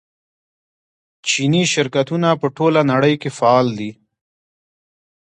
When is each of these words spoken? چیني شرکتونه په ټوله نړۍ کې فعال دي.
چیني 1.27 1.63
شرکتونه 1.73 2.29
په 2.41 2.47
ټوله 2.57 2.81
نړۍ 2.91 3.15
کې 3.21 3.29
فعال 3.37 3.67
دي. 3.79 3.91